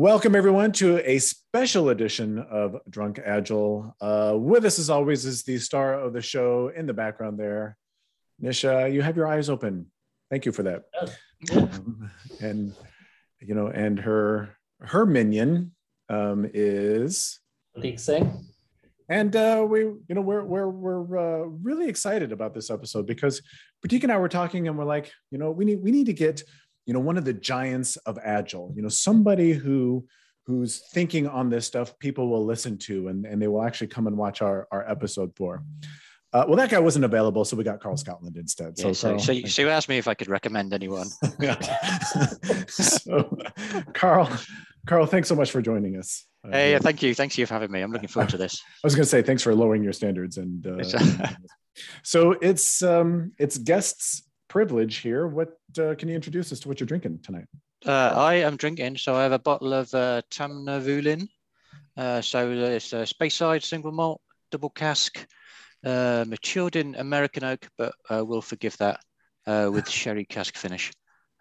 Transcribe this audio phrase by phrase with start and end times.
[0.00, 3.94] Welcome, everyone, to a special edition of Drunk Agile.
[4.00, 7.76] Uh, with us, as always, is the star of the show in the background there.
[8.42, 9.90] Nisha, you have your eyes open.
[10.30, 10.84] Thank you for that.
[11.52, 12.10] Um,
[12.40, 12.72] and,
[13.40, 15.72] you know, and her her minion
[16.08, 17.38] um, is
[17.76, 18.42] Prateek Singh.
[19.10, 23.42] And uh, we, you know, we're we're we're uh, really excited about this episode because
[23.84, 26.14] Prateek and I were talking, and we're like, you know, we need we need to
[26.14, 26.42] get
[26.86, 30.04] you know one of the giants of agile you know somebody who
[30.46, 34.06] who's thinking on this stuff people will listen to and, and they will actually come
[34.06, 35.62] and watch our, our episode for.
[36.32, 38.78] Uh, well that guy wasn't available so we got karl scotland instead.
[38.78, 41.08] So yeah, so, karl, so, you, so you asked me if i could recommend anyone.
[42.68, 43.36] So
[43.94, 44.30] karl
[44.86, 46.24] karl thanks so much for joining us.
[46.48, 47.14] Hey uh, thank you.
[47.14, 47.80] Thanks you for having me.
[47.80, 48.62] I'm looking forward to this.
[48.62, 50.84] I was going to say thanks for lowering your standards and uh,
[52.04, 55.26] so it's um it's guests privilege here.
[55.26, 57.46] What uh, can you introduce us to what you're drinking tonight?
[57.86, 61.26] Uh, I am drinking, so I have a bottle of uh, Tamnavulin.
[61.96, 64.20] Uh, so it's a Speyside single malt,
[64.50, 65.26] double cask,
[65.86, 69.00] uh, matured in American oak, but uh, we'll forgive that
[69.46, 70.92] uh, with sherry cask finish.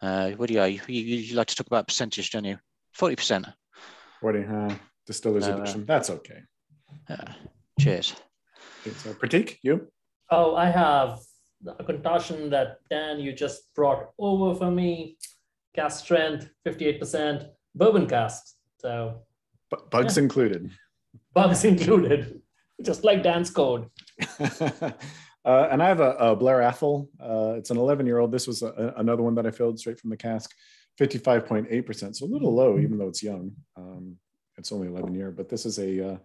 [0.01, 2.57] Uh, what do you, you, you like to talk about percentage, don't you?
[2.97, 3.51] 40%.
[4.21, 4.75] 40, huh?
[5.05, 5.85] Distiller's no, edition.
[5.85, 6.41] That's okay.
[7.79, 8.15] cheers.
[8.83, 9.87] So, Prateek, you?
[10.29, 11.19] Oh, I have
[11.65, 15.17] a contortion that Dan you just brought over for me.
[15.75, 18.55] Cast strength, 58%, bourbon cask.
[18.79, 19.21] So
[19.69, 20.23] B- bugs yeah.
[20.23, 20.71] included.
[21.33, 22.41] Bugs included,
[22.83, 23.87] just like Dan's code.
[24.39, 24.91] uh,
[25.45, 27.09] and I have a, a Blair Athol.
[27.19, 28.31] Uh, it's an 11 year old.
[28.31, 30.51] This was a, another one that I filled straight from the cask,
[30.99, 32.15] 55.8%.
[32.15, 33.51] So a little low, even though it's young.
[33.77, 34.17] Um,
[34.57, 36.17] it's only 11 year, but this is a uh,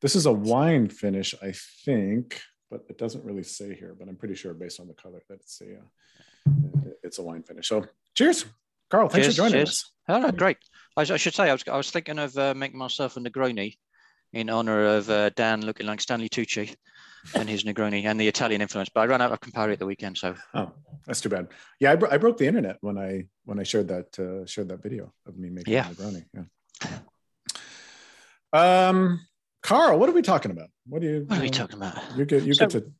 [0.00, 1.52] this is a wine finish, I
[1.84, 2.40] think
[2.72, 5.34] but it doesn't really say here, but I'm pretty sure based on the color that
[5.34, 7.68] it's a, uh, it's a wine finish.
[7.68, 7.84] So
[8.14, 8.46] cheers,
[8.90, 9.10] Karl.
[9.10, 9.68] Thanks cheers, for joining cheers.
[9.68, 9.90] us.
[10.08, 10.56] Oh, great.
[10.96, 13.76] I, I, should say, I was, I was thinking of uh, making myself a Negroni
[14.32, 16.74] in honor of uh, Dan looking like Stanley Tucci
[17.34, 19.86] and his Negroni and the Italian influence, but I ran out of Campari at the
[19.86, 20.16] weekend.
[20.16, 20.72] So, oh,
[21.06, 21.48] that's too bad.
[21.78, 21.92] Yeah.
[21.92, 24.82] I, bro- I broke the internet when I, when I shared that, uh, shared that
[24.82, 25.88] video of me making yeah.
[25.88, 26.24] Negroni.
[26.32, 26.48] Yeah.
[28.54, 29.20] Um,
[29.62, 30.68] Karl, what are we talking about?
[30.86, 31.24] What are you?
[31.26, 31.96] What are we talking about?
[32.16, 32.92] You get you so, get to.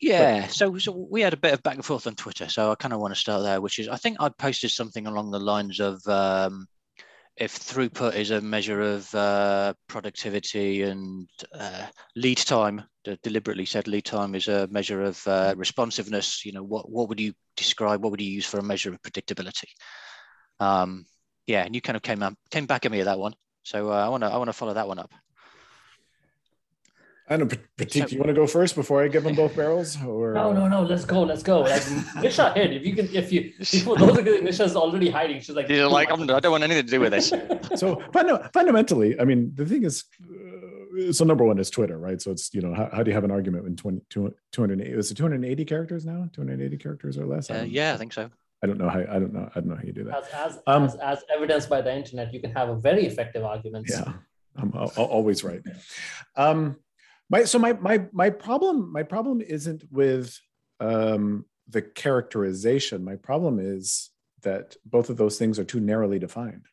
[0.00, 2.74] Yeah, so so we had a bit of back and forth on Twitter, so I
[2.74, 5.38] kind of want to start there, which is I think I posted something along the
[5.38, 6.66] lines of um,
[7.36, 12.82] if throughput is a measure of uh, productivity and uh, lead time,
[13.22, 16.44] deliberately said lead time is a measure of uh, responsiveness.
[16.44, 18.02] You know, what what would you describe?
[18.02, 19.68] What would you use for a measure of predictability?
[20.60, 21.06] Um,
[21.46, 23.90] yeah, and you kind of came up, came back at me at that one, so
[23.90, 25.12] uh, I want to I want to follow that one up.
[27.26, 29.96] I don't know, Prateek, you want to go first before I give them both barrels?
[30.04, 30.82] Or no, no, no.
[30.82, 31.22] Let's go.
[31.22, 31.60] Let's go.
[31.60, 31.80] Like
[32.20, 32.74] Nisha hid.
[32.74, 33.52] If you can, if you,
[33.82, 35.40] for those of Nisha's already hiding.
[35.40, 37.32] She's like, You're like, I'm, I don't want anything to do with this.
[37.76, 42.20] so fundamentally, I mean, the thing is, uh, so number one is Twitter, right?
[42.20, 44.90] So it's you know, how, how do you have an argument when 20, 280?
[44.90, 46.28] Is it 280 characters now?
[46.34, 47.50] 280 characters or less?
[47.50, 48.30] I uh, yeah, I think so.
[48.62, 50.24] I don't know how I don't know I don't know how you do that.
[50.24, 53.44] As as, um, as, as evidenced by the internet, you can have a very effective
[53.44, 53.86] argument.
[53.90, 54.12] Yeah,
[54.56, 55.62] I'm always right.
[56.36, 56.76] Um,
[57.30, 60.38] my so my my my problem my problem isn't with
[60.80, 63.04] um, the characterization.
[63.04, 64.10] My problem is
[64.42, 66.66] that both of those things are too narrowly defined.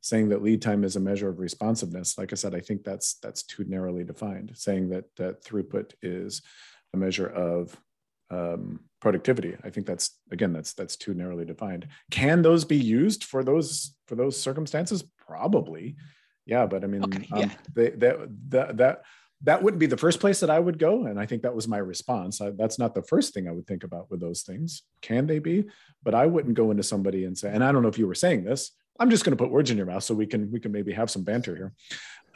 [0.00, 3.14] Saying that lead time is a measure of responsiveness, like I said, I think that's
[3.22, 4.50] that's too narrowly defined.
[4.54, 6.42] Saying that that throughput is
[6.92, 7.76] a measure of
[8.28, 11.86] um, productivity, I think that's again that's that's too narrowly defined.
[12.10, 15.04] Can those be used for those for those circumstances?
[15.24, 15.94] Probably,
[16.46, 16.66] yeah.
[16.66, 17.50] But I mean, okay, um, yeah.
[17.72, 19.02] they, that that that
[19.44, 21.06] that wouldn't be the first place that I would go.
[21.06, 22.40] And I think that was my response.
[22.40, 24.82] I, that's not the first thing I would think about with those things.
[25.00, 25.64] Can they be?
[26.02, 28.14] But I wouldn't go into somebody and say, and I don't know if you were
[28.14, 28.70] saying this,
[29.00, 30.92] I'm just going to put words in your mouth so we can, we can maybe
[30.92, 31.72] have some banter here.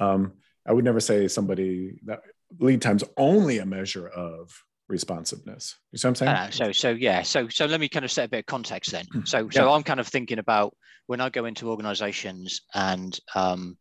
[0.00, 0.32] Um,
[0.66, 2.22] I would never say somebody that
[2.58, 4.50] lead time's only a measure of
[4.88, 5.76] responsiveness.
[5.92, 6.32] You see what I'm saying?
[6.32, 7.22] Uh, so, so yeah.
[7.22, 9.06] So, so let me kind of set a bit of context then.
[9.12, 9.20] Hmm.
[9.24, 9.50] So, yeah.
[9.50, 10.74] so I'm kind of thinking about
[11.06, 13.78] when I go into organizations and um,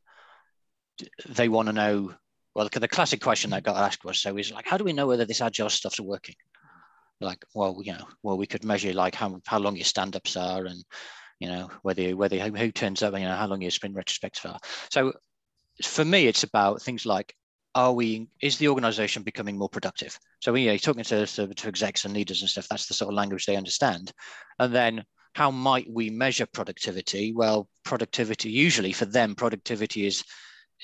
[1.28, 2.14] they want to know
[2.56, 5.08] well, the classic question that got asked was, so is like, how do we know
[5.08, 6.36] whether this agile stuff's working?
[7.20, 10.66] Like, well, you know, well, we could measure like how, how long your stand-ups are
[10.66, 10.84] and,
[11.40, 14.58] you know, whether, whether who, turns up, you know, how long your sprint retrospects are.
[14.90, 15.14] So
[15.84, 17.36] for me, it's about things like,
[17.74, 20.18] are we, is the organization becoming more productive?
[20.40, 22.94] So we, you know, talking to, to, to execs and leaders and stuff, that's the
[22.94, 24.14] sort of language they understand.
[24.60, 25.04] And then
[25.34, 27.34] how might we measure productivity?
[27.34, 30.24] Well, productivity, usually for them, productivity is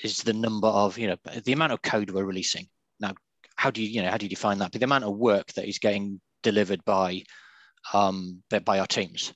[0.02, 2.66] is the number of you know the amount of code we're releasing
[3.00, 3.12] now
[3.56, 5.52] how do you you know how do you define that but the amount of work
[5.52, 7.22] that is getting delivered by
[7.92, 9.32] um by our teams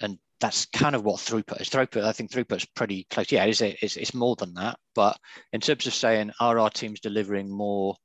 [0.00, 1.68] and that's kind of what throughput is.
[1.68, 3.32] Throughput, I think throughput's pretty close.
[3.32, 3.78] Yeah, is it?
[3.82, 4.78] It's, it's more than that.
[4.94, 5.18] But
[5.52, 7.96] in terms of saying, are our teams delivering more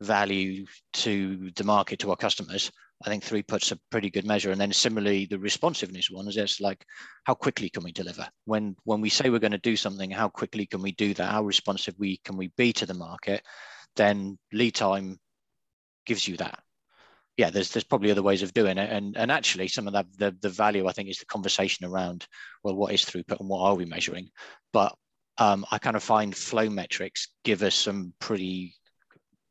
[0.00, 2.72] value to the market, to our customers?
[3.04, 4.50] I think throughput's a pretty good measure.
[4.50, 6.84] And then similarly, the responsiveness one is just like,
[7.24, 8.28] how quickly can we deliver?
[8.44, 11.30] When when we say we're going to do something, how quickly can we do that?
[11.30, 13.42] How responsive we can we be to the market?
[13.96, 15.18] Then lead time
[16.06, 16.58] gives you that
[17.38, 20.06] yeah, there's there's probably other ways of doing it, and and actually some of that
[20.18, 22.26] the the value I think is the conversation around
[22.64, 24.28] well, what is throughput and what are we measuring?
[24.72, 24.94] But
[25.38, 28.74] um, I kind of find flow metrics give us some pretty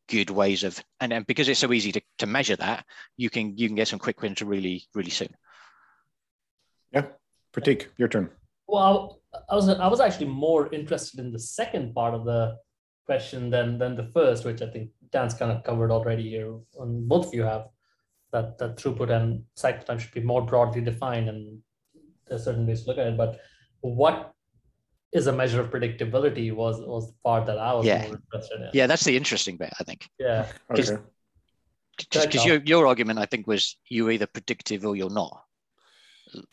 [0.08, 2.86] good ways of and, and because it's so easy to, to measure that,
[3.18, 5.30] you can you can get some quick wins really really soon.
[6.92, 7.06] Yeah,
[7.54, 8.30] Prateek, your turn.
[8.68, 12.58] Well, I was I was actually more interested in the second part of the
[13.06, 16.54] question than than the first, which I think Dan's kind of covered already here.
[16.80, 17.68] On both of you have
[18.32, 21.60] that, that throughput and cycle time should be more broadly defined and
[22.28, 23.18] there's certain ways to look at it.
[23.18, 23.40] But
[23.82, 24.34] what
[25.18, 28.04] is a measure of predictability was was the part that I was yeah.
[28.04, 28.70] more interested in.
[28.74, 30.08] Yeah, that's the interesting bit, I think.
[30.20, 30.48] Yeah.
[30.72, 30.98] Okay.
[31.98, 35.44] Because your, your argument, I think, was you're either predictive or you're not.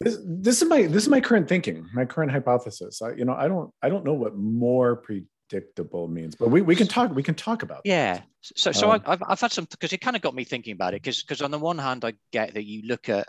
[0.01, 3.03] This, this is my this is my current thinking, my current hypothesis.
[3.03, 6.75] I, you know, I don't I don't know what more predictable means but we, we
[6.75, 9.93] can talk we can talk about yeah so so um, I've, I've had some because
[9.93, 12.15] it kind of got me thinking about it because because on the one hand i
[12.33, 13.29] get that you look at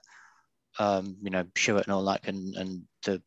[0.80, 3.22] um you know Shewhart and all that and and the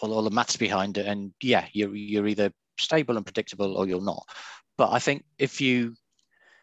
[0.00, 3.86] all, all the maths behind it and yeah you're you're either stable and predictable or
[3.86, 4.24] you're not
[4.76, 5.94] but i think if you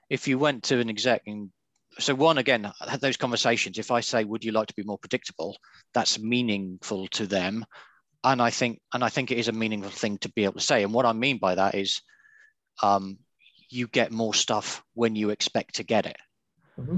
[0.09, 1.49] if you went to an exec and
[1.97, 4.83] so one again I had those conversations if i say would you like to be
[4.83, 5.57] more predictable
[5.93, 7.65] that's meaningful to them
[8.23, 10.59] and I think and I think it is a meaningful thing to be able to
[10.59, 10.83] say.
[10.83, 12.01] And what I mean by that is,
[12.83, 13.19] um,
[13.69, 16.17] you get more stuff when you expect to get it.
[16.79, 16.97] Mm-hmm.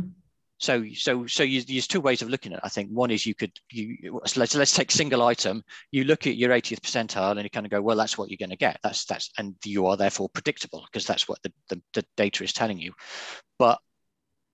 [0.62, 2.64] So so so you, there's two ways of looking at it.
[2.64, 5.64] I think one is you could you so let's let's take single item.
[5.90, 8.38] You look at your 80th percentile and you kind of go, well, that's what you're
[8.38, 8.80] going to get.
[8.84, 12.54] That's that's and you are therefore predictable because that's what the, the, the data is
[12.54, 12.94] telling you.
[13.58, 13.80] But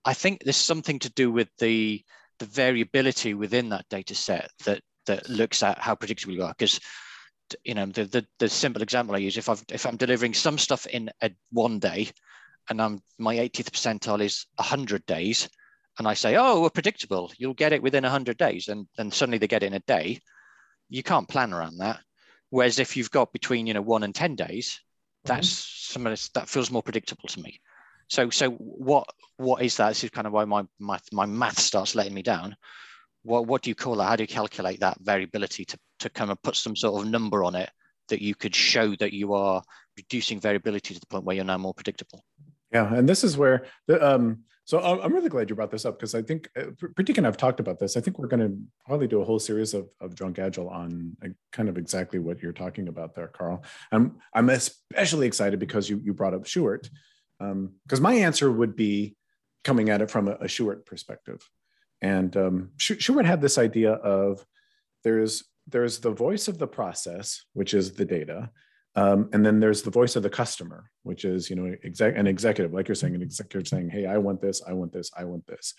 [0.05, 2.01] I think there's something to do with the
[2.39, 6.55] the variability within that data set that that looks at how predictable you are.
[6.57, 6.79] Because
[7.65, 10.57] you know the, the, the simple example I use if I've if I'm delivering some
[10.57, 12.11] stuff in a one day,
[12.69, 15.49] and I'm my 80th percentile is 100 days,
[15.97, 19.37] and I say, oh, we're predictable, you'll get it within 100 days, and then suddenly
[19.37, 20.19] they get it in a day,
[20.89, 21.99] you can't plan around that.
[22.49, 24.79] Whereas if you've got between you know one and 10 days,
[25.25, 25.35] mm-hmm.
[25.35, 27.59] that's some of this, that feels more predictable to me.
[28.09, 29.89] So so what what is that?
[29.89, 32.55] This is kind of why my my, my math starts letting me down
[33.27, 34.05] what, what do you call that?
[34.05, 37.43] How do you calculate that variability to, to kind of put some sort of number
[37.43, 37.69] on it
[38.07, 39.61] that you could show that you are
[39.97, 42.23] reducing variability to the point where you're now more predictable?
[42.71, 45.97] Yeah, and this is where the um, so I'm really glad you brought this up
[45.97, 47.95] because I think uh, Prateek and I've talked about this.
[47.95, 51.15] I think we're going to probably do a whole series of, of Drunk Agile on
[51.53, 53.63] kind of exactly what you're talking about there, Karl.
[53.93, 56.89] I'm I'm especially excited because you you brought up Shewhart
[57.39, 59.15] because um, my answer would be
[59.63, 61.49] coming at it from a, a Shewhart perspective.
[62.01, 64.45] And um, Shewhart had this idea of
[65.05, 68.51] there's there's the voice of the process, which is the data,
[68.97, 72.25] um, and then there's the voice of the customer, which is you know exec- an
[72.25, 75.23] executive, like you're saying, an executive saying, "Hey, I want this, I want this, I
[75.23, 75.75] want this."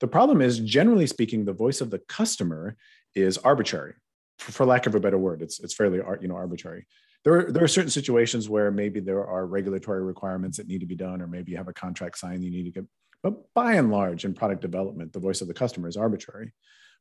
[0.00, 2.76] The problem is, generally speaking, the voice of the customer
[3.14, 3.94] is arbitrary,
[4.38, 5.42] for, for lack of a better word.
[5.42, 6.86] It's it's fairly you know arbitrary.
[7.24, 10.86] There are, there are certain situations where maybe there are regulatory requirements that need to
[10.86, 12.86] be done, or maybe you have a contract signed, you need to get
[13.22, 16.52] but by and large, in product development, the voice of the customer is arbitrary.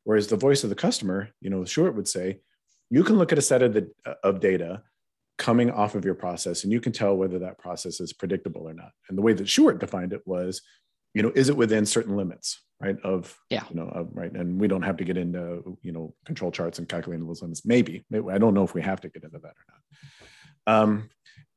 [0.06, 2.39] Whereas the voice of the customer, you know, Shewhart would say,
[2.89, 3.91] you can look at a set of, the,
[4.24, 4.82] of data
[5.38, 8.74] coming off of your process and you can tell whether that process is predictable or
[8.74, 8.92] not.
[9.10, 10.62] And the way that Shewhart defined it was,
[11.13, 12.98] you know, is it within certain limits, right?
[13.04, 14.32] Of, yeah, you know, of, right.
[14.32, 17.65] And we don't have to get into, you know, control charts and calculating those limits.
[17.65, 20.82] Maybe, maybe I don't know if we have to get into that or not.
[20.82, 21.10] Um,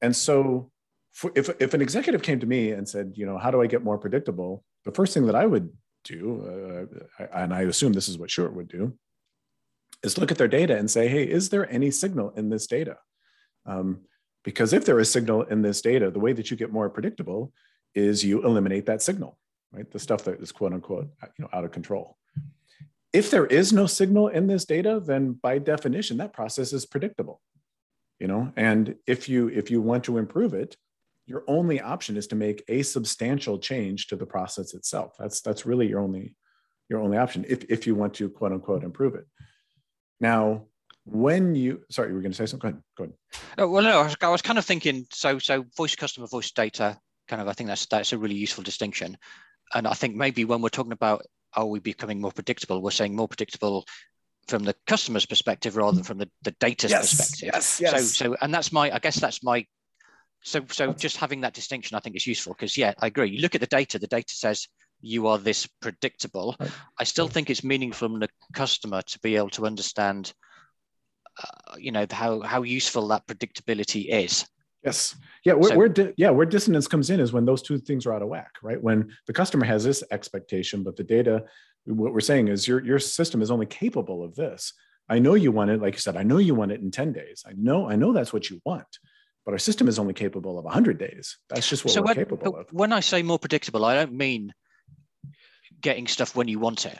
[0.03, 0.71] and so
[1.13, 3.67] for, if, if an executive came to me and said, you know, how do I
[3.67, 4.65] get more predictable?
[4.85, 5.71] The first thing that I would
[6.05, 6.89] do,
[7.21, 8.95] uh, and I assume this is what Shewhart would do,
[10.05, 12.99] is look at their data and say, hey, is there any signal in this data?
[13.69, 14.01] Um,
[14.45, 17.53] because if there is signal in this data, the way that you get more predictable
[17.95, 19.39] is you eliminate that signal,
[19.73, 19.91] right?
[19.91, 21.09] The stuff that is quote unquote,
[21.39, 22.17] you know, out of control.
[23.13, 27.41] If there is no signal in this data, then by definition, that process is predictable,
[28.19, 28.53] you know.
[28.57, 30.77] And if you if you want to improve it,
[31.27, 35.15] your only option is to make a substantial change to the process itself.
[35.19, 36.37] That's that's really your only
[36.89, 39.27] your only option if, if you want to quote unquote improve it.
[40.21, 40.68] Now,
[41.11, 42.71] when you sorry, you were going to say something.
[42.71, 42.83] Go ahead.
[42.97, 43.15] Go ahead.
[43.59, 45.07] Oh, well, no, I was, I was kind of thinking.
[45.13, 46.99] So, so voice customer, voice data.
[47.29, 49.17] Kind of, I think that's that's a really useful distinction.
[49.75, 51.23] And I think maybe when we're talking about
[51.55, 53.85] are we becoming more predictable, we're saying more predictable
[54.47, 57.51] from the customer's perspective rather than from the, the data's yes, perspective.
[57.53, 57.93] Yes, yes.
[57.93, 59.67] So so and that's my I guess that's my
[60.43, 63.31] so so just having that distinction I think is useful because yeah, I agree.
[63.31, 64.69] You look at the data, the data says
[65.01, 66.57] you are this predictable.
[66.59, 66.71] Right.
[66.99, 70.33] I still think it's meaningful from the customer to be able to understand
[71.43, 74.47] uh, you know how how useful that predictability is.
[74.85, 75.17] Yes.
[75.45, 75.55] Yeah.
[75.55, 78.13] Where, so, where di- yeah where dissonance comes in is when those two things are
[78.13, 78.83] out of whack, right?
[78.83, 81.45] When the customer has this expectation, but the data,
[81.85, 84.73] what we're saying is your your system is only capable of this.
[85.09, 86.17] I know you want it, like you said.
[86.17, 87.45] I know you want it in ten days.
[87.47, 88.87] I know I know that's what you want
[89.49, 91.39] but our system is only capable of 100 days.
[91.49, 92.71] That's just what so we're when, capable of.
[92.71, 94.53] When I say more predictable, I don't mean
[95.81, 96.99] getting stuff when you want it.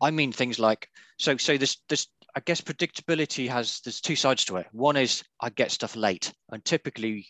[0.00, 0.88] I mean things like
[1.18, 1.36] so.
[1.36, 4.66] So this this I guess predictability has there's two sides to it.
[4.72, 7.26] One is I get stuff late, and typically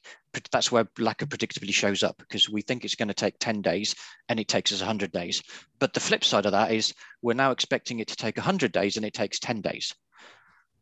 [0.52, 3.62] that's where lack of predictability shows up because we think it's going to take 10
[3.62, 3.94] days
[4.28, 5.42] and it takes us 100 days.
[5.78, 8.96] But the flip side of that is we're now expecting it to take 100 days
[8.96, 9.94] and it takes 10 days.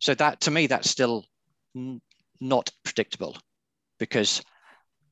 [0.00, 1.25] So that to me that's still
[2.40, 3.37] not predictable
[3.98, 4.42] because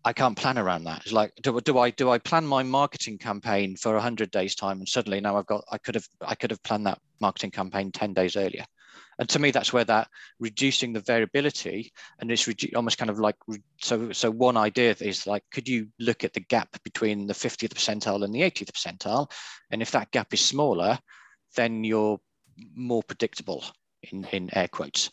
[0.05, 1.03] I can't plan around that.
[1.03, 4.79] It's like, do, do I do I plan my marketing campaign for 100 days time
[4.79, 7.91] and suddenly now I've got I could have I could have planned that marketing campaign
[7.91, 8.65] 10 days earlier.
[9.19, 13.37] And to me, that's where that reducing the variability and it's almost kind of like
[13.81, 14.13] so.
[14.13, 18.25] So one idea is like, could you look at the gap between the 50th percentile
[18.25, 19.31] and the 80th percentile,
[19.71, 20.99] and if that gap is smaller,
[21.57, 22.19] then you're
[22.75, 23.65] more predictable
[24.03, 25.11] in in air quotes.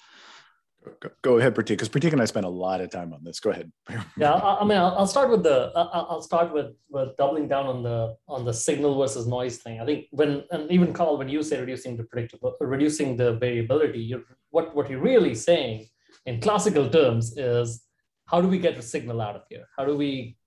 [1.21, 3.39] Go, ahead, Prateek, because Prateek and I spent a lot of time on this.
[3.39, 3.71] Go ahead.
[4.17, 7.67] yeah, I, I mean, I'll, I'll, start with the I'll start with with doubling down
[7.67, 9.79] on the on the signal versus noise thing.
[9.79, 13.33] I think when and even Karl, when you say reducing the predictable, uh, reducing the
[13.33, 15.87] variability, you what what you're really saying
[16.25, 17.83] in classical terms is
[18.25, 19.65] how do we get the signal out of here?
[19.77, 20.37] How do we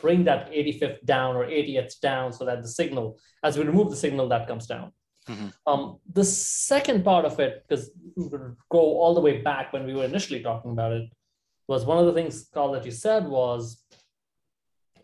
[0.00, 3.96] bring that 85th down or 80th down so that the signal, as we remove the
[3.96, 4.92] signal, that comes down.
[5.28, 5.48] Mm-hmm.
[5.66, 8.28] Um, the second part of it, because we
[8.70, 11.10] go all the way back when we were initially talking about it,
[11.66, 13.82] was one of the things, Karl, that you said was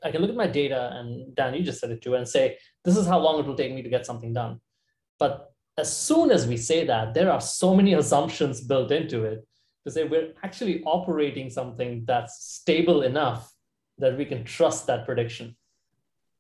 [0.03, 2.59] I can look at my data, and Dan, you just said it too, and say,
[2.85, 4.61] this is how long it will take me to get something done.
[5.19, 9.47] But as soon as we say that, there are so many assumptions built into it
[9.85, 13.53] to say we're actually operating something that's stable enough
[13.99, 15.57] that we can trust that prediction.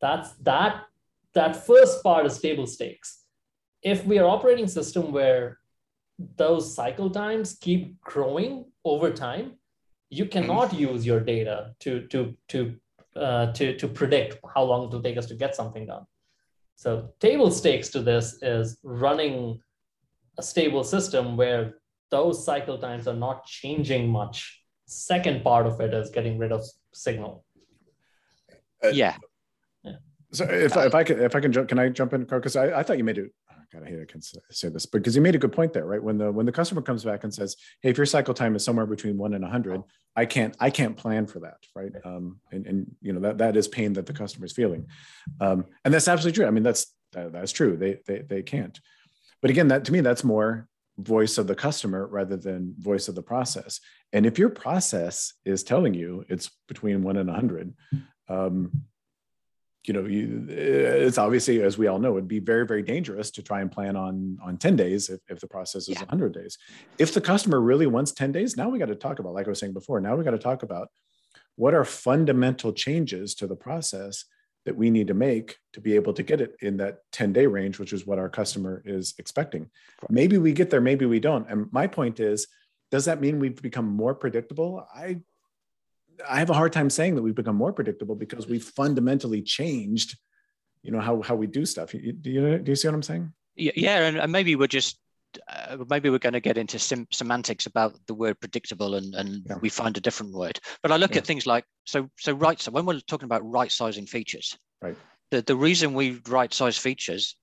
[0.00, 0.84] That's that
[1.34, 3.20] that first part is table stakes
[3.82, 5.58] if we are operating system where
[6.37, 9.52] those cycle times keep growing over time,
[10.10, 10.92] you cannot mm-hmm.
[10.92, 12.75] use your data to to to
[13.16, 16.04] uh, to to predict how long it will take us to get something done.
[16.76, 19.60] So table stakes to this is running
[20.38, 21.75] a stable system where
[22.10, 24.62] those cycle times are not changing much.
[24.87, 27.44] Second part of it is getting rid of signal.
[28.82, 29.16] Uh, yeah.
[29.84, 29.96] yeah.
[30.32, 32.80] So if, if I can if I can jump, can I jump in, Because I,
[32.80, 33.30] I thought you made it
[33.73, 36.03] God, I hate I can say this, because you made a good point there, right?
[36.03, 38.65] When the when the customer comes back and says, "Hey, if your cycle time is
[38.65, 39.83] somewhere between one and a hundred,
[40.17, 43.57] I can't I can't plan for that, right?" Um, and and you know that that
[43.57, 44.87] is pain that the customer is feeling,
[45.41, 46.47] um, and that's absolutely true.
[46.47, 47.77] I mean, that's that, that's true.
[47.77, 48.79] They they they can't.
[49.41, 53.15] But again, that to me, that's more voice of the customer rather than voice of
[53.15, 53.81] the process.
[54.12, 57.73] And if your process is telling you it's between one and a hundred,
[58.29, 58.83] um,
[59.84, 63.30] you know you, eh, it's obviously as we all know it'd be very very dangerous
[63.30, 66.00] to try and plan on on 10 days if, if the process is yeah.
[66.00, 66.58] 100 days.
[66.99, 69.50] If the customer really wants 10 days now we got to talk about like i
[69.50, 70.88] was saying before now we got to talk about
[71.56, 74.25] what are fundamental changes to the process
[74.66, 77.46] that we need to make to be able to get it in that 10 day
[77.46, 79.70] range which is what our customer is expecting.
[80.08, 81.49] Maybe we get there maybe we don't.
[81.49, 82.46] And my point is
[82.90, 84.87] does that mean we've become more predictable?
[84.92, 85.20] I
[86.29, 90.17] I have a hard time saying that we've become more predictable because we've fundamentally changed,
[90.83, 91.93] you know, how how we do stuff.
[91.93, 92.12] Do you
[92.59, 93.33] do you see what I'm saying?
[93.57, 94.99] Yeah, and, and maybe we're just
[95.49, 99.43] uh, maybe we're going to get into sim- semantics about the word predictable and, and
[99.47, 99.57] yeah.
[99.61, 101.19] we find a different word but i look yeah.
[101.19, 104.97] at things like so so right so when we're talking about right sizing features right
[105.31, 107.37] the, the reason we right size features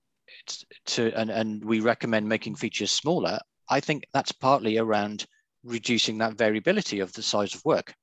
[0.43, 5.25] it's to and, and we recommend making features smaller i think that's partly around
[5.63, 7.93] reducing that variability of the size of work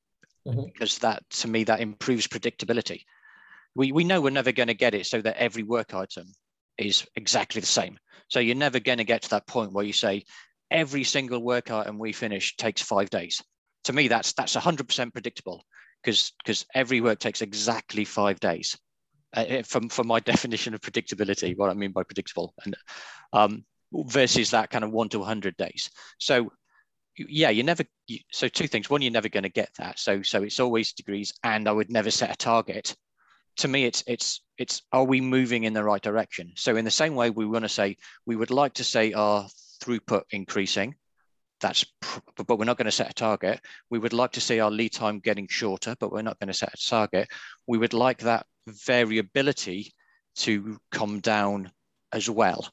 [0.47, 0.63] mm-hmm.
[0.73, 3.03] because that to me that improves predictability.
[3.75, 6.27] We we know we're never going to get it so that every work item
[6.79, 7.99] is exactly the same.
[8.29, 10.25] So you're never going to get to that point where you say
[10.71, 13.43] every single work item we finish takes five days.
[13.85, 15.65] To me, that's that's 100% predictable
[16.03, 18.79] because because every work takes exactly five days.
[19.37, 22.77] Uh, from from my definition of predictability, what I mean by predictable, and
[23.33, 25.91] um, versus that kind of one to 100 days.
[26.19, 26.51] So
[27.17, 27.85] yeah you're never
[28.33, 31.33] so two things one you're never going to get that so so it's always degrees
[31.45, 32.97] and i would never set a target
[33.57, 36.91] to me it's it's it's are we moving in the right direction so in the
[36.91, 39.47] same way we want to say we would like to say our
[39.85, 40.95] throughput increasing.
[41.61, 41.85] That's,
[42.37, 43.61] but we're not going to set a target.
[43.91, 46.55] We would like to see our lead time getting shorter, but we're not going to
[46.55, 47.29] set a target.
[47.67, 49.95] We would like that variability
[50.37, 51.71] to come down
[52.13, 52.69] as well.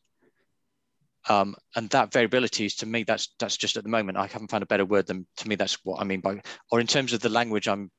[1.29, 4.49] Um, and that variability is to me that's that's just at the moment I haven't
[4.49, 7.13] found a better word than to me that's what I mean by or in terms
[7.13, 7.91] of the language I'm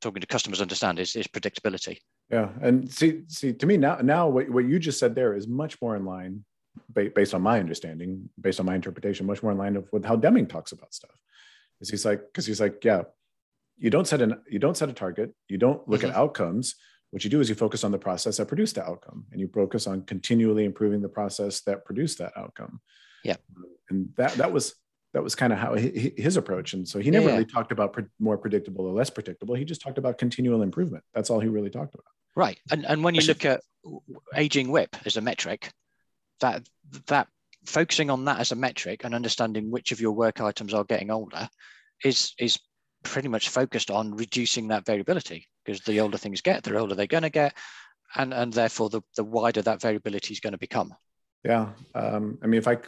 [0.00, 1.98] talking to customers understand is, is predictability.
[2.30, 5.46] Yeah, and see see to me now now what, what you just said there is
[5.46, 6.44] much more in line
[6.92, 10.46] based on my understanding, based on my interpretation, much more in line with how Deming
[10.46, 11.18] talks about stuff.
[11.80, 13.02] Is he's like because he's like yeah,
[13.76, 16.10] you don't set an you don't set a target, you don't look mm-hmm.
[16.10, 16.74] at outcomes,
[17.16, 19.48] what you do is you focus on the process that produced the outcome and you
[19.48, 22.78] focus on continually improving the process that produced that outcome.
[23.24, 23.36] Yeah.
[23.88, 24.74] And that that was
[25.14, 27.94] that was kind of how his approach and so he never yeah, really talked about
[27.94, 29.54] pre- more predictable or less predictable.
[29.54, 31.04] He just talked about continual improvement.
[31.14, 32.04] That's all he really talked about.
[32.34, 33.62] Right and, and when you look at
[34.34, 35.72] aging WIP as a metric
[36.40, 36.68] that
[37.06, 37.28] that
[37.64, 41.10] focusing on that as a metric and understanding which of your work items are getting
[41.10, 41.48] older
[42.04, 42.58] is is
[43.02, 47.06] pretty much focused on reducing that variability because the older things get, the older they're
[47.06, 47.54] going to get,
[48.14, 50.94] and and therefore the the wider that variability is going to become.
[51.44, 52.78] Yeah, um, I mean, if I,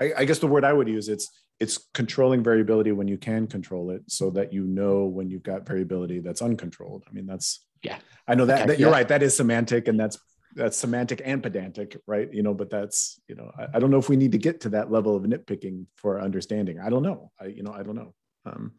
[0.00, 1.28] I, I guess the word I would use it's
[1.60, 5.66] it's controlling variability when you can control it, so that you know when you've got
[5.66, 7.04] variability that's uncontrolled.
[7.08, 7.98] I mean, that's yeah.
[8.26, 8.96] I know that, okay, that you're yeah.
[8.96, 9.08] right.
[9.08, 10.18] That is semantic, and that's
[10.54, 12.32] that's semantic and pedantic, right?
[12.32, 14.60] You know, but that's you know, I, I, don't know if we need to get
[14.62, 16.78] to that level of nitpicking for understanding.
[16.80, 17.30] I don't know.
[17.40, 18.14] I you know, I don't know.
[18.46, 18.72] Um,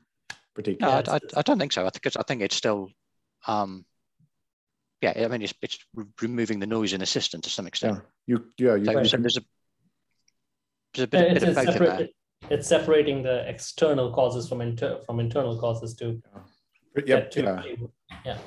[0.58, 1.86] no, I, I, I, don't think so.
[1.86, 2.90] I think I think it's still,
[3.48, 3.86] um,
[5.02, 5.14] yeah.
[5.16, 5.80] I mean, it's it's
[6.22, 8.02] removing the noise in the system to some extent.
[8.28, 8.76] Yeah, you yeah.
[8.76, 9.08] You, so, right.
[9.08, 9.42] so there's a
[10.94, 12.08] there's a bit, it's, bit of both in there.
[12.50, 16.22] It's separating the external causes from inter from internal causes too.
[16.96, 17.04] Yeah.
[17.06, 17.32] Yep.
[17.32, 17.64] To, yeah.
[18.26, 18.38] yeah.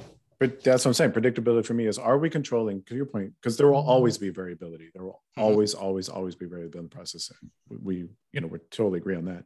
[0.42, 1.12] But that's what I'm saying.
[1.12, 2.82] Predictability for me is: Are we controlling?
[2.85, 4.90] To your point, because there will always be variability.
[4.92, 5.42] There will mm-hmm.
[5.42, 7.31] always, always, always be variability in the process.
[7.68, 7.96] We, we,
[8.33, 9.44] you know, we totally agree on that.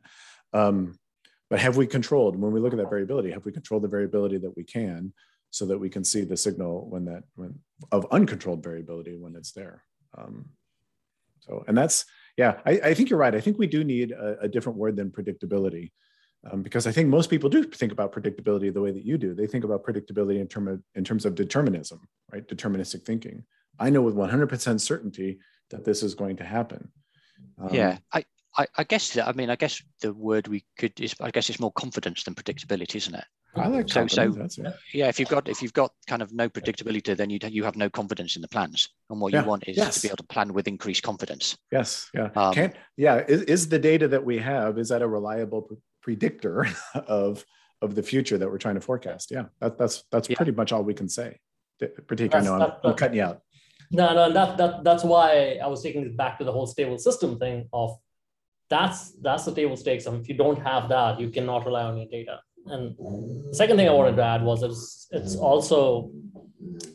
[0.54, 0.98] Um,
[1.48, 4.38] but have we controlled when we look at that variability have we controlled the variability
[4.38, 5.12] that we can
[5.50, 7.54] so that we can see the signal when that when
[7.92, 9.82] of uncontrolled variability when it's there?
[10.16, 10.46] Um,
[11.40, 12.04] so and that's
[12.36, 13.34] yeah I, I, think you're right.
[13.34, 15.92] I think we do need a, a different word than predictability
[16.50, 19.34] um, because i think most people do think about predictability the way that you do.
[19.34, 22.00] They think about predictability in, term of, in terms of determinism
[22.32, 22.46] right?
[22.46, 23.44] Deterministic thinking.
[23.78, 25.38] I know with 100% certainty
[25.70, 26.90] that this is going to happen.
[27.58, 28.24] Um, yeah i
[28.58, 31.60] I, I guess I mean I guess the word we could is I guess it's
[31.60, 33.24] more confidence than predictability, isn't it?
[33.56, 34.32] I like so so
[34.92, 35.08] yeah.
[35.08, 37.88] If you've got if you've got kind of no predictability, then you you have no
[37.88, 39.42] confidence in the plans, and what yeah.
[39.42, 39.94] you want is yes.
[39.96, 41.56] to be able to plan with increased confidence.
[41.72, 43.24] Yes, yeah, um, Can't, yeah.
[43.26, 45.68] Is, is the data that we have is that a reliable
[46.02, 47.44] predictor of
[47.82, 49.30] of the future that we're trying to forecast?
[49.30, 50.36] Yeah, that, that's that's yeah.
[50.36, 51.38] pretty much all we can say.
[51.78, 53.40] Particularly, I know I'm, I'm cutting you out.
[53.90, 56.98] No, no, that that that's why I was taking it back to the whole stable
[56.98, 57.96] system thing of
[58.68, 60.06] that's that's the table stakes.
[60.06, 62.40] And if you don't have that, you cannot rely on your data.
[62.66, 62.96] And
[63.48, 66.10] the second thing I wanted to add was it's, it's also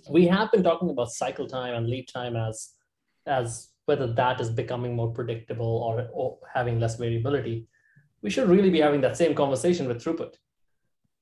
[0.10, 2.74] we have been talking about cycle time and lead time as
[3.26, 7.68] as whether that is becoming more predictable or, or having less variability.
[8.22, 10.34] We should really be having that same conversation with throughput.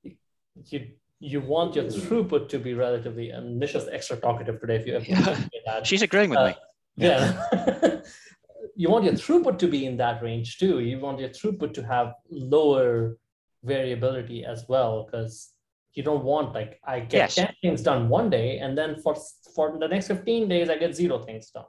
[0.02, 0.88] You
[1.20, 5.48] you want your throughput to be relatively and Nisha's extra talkative today if you ever
[5.66, 5.82] yeah.
[5.84, 6.54] She's agreeing with uh, me.
[6.96, 8.00] Yeah.
[8.80, 10.80] you want your throughput to be in that range too.
[10.80, 13.18] You want your throughput to have lower
[13.62, 15.52] variability as well, because
[15.92, 17.34] you don't want like I get yes.
[17.34, 19.14] 10 things done one day and then for
[19.54, 21.66] for the next 15 days I get zero things done.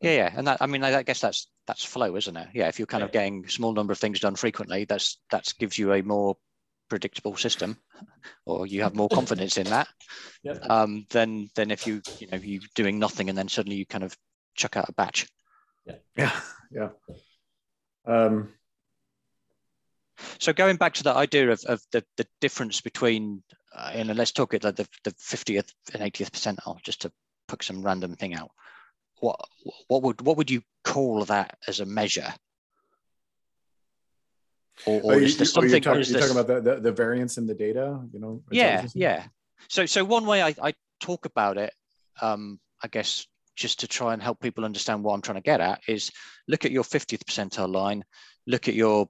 [0.00, 0.32] Yeah, yeah.
[0.36, 2.48] And that I mean I guess that's that's flow, isn't it?
[2.54, 3.06] Yeah, if you're kind yeah.
[3.06, 6.36] of getting small number of things done frequently, that's that gives you a more
[6.88, 7.76] predictable system
[8.46, 9.88] or you have more confidence in that
[10.44, 10.64] yep.
[10.70, 14.04] um, then then if you you know you're doing nothing and then suddenly you kind
[14.04, 14.16] of
[14.56, 15.26] chuck out a batch
[16.16, 16.32] yeah.
[16.70, 16.88] Yeah.
[18.06, 18.50] Um,
[20.38, 23.42] so going back to the idea of, of the, the difference between,
[23.76, 27.12] uh, and let's talk it like the, the 50th and 80th percentile, just to
[27.48, 28.50] pick some random thing out.
[29.20, 29.38] What
[29.88, 32.32] what would what would you call that as a measure?
[34.86, 35.70] Or, or you, is there something?
[35.70, 38.42] You're, talking, you're talking about the, the, the, variance in the data, you know?
[38.50, 39.24] Yeah, yeah.
[39.68, 41.74] So so one way I, I talk about it,
[42.22, 43.26] um, I guess
[43.60, 46.10] just to try and help people understand what I'm trying to get at is
[46.48, 48.02] look at your 50th percentile line,
[48.46, 49.06] look at your,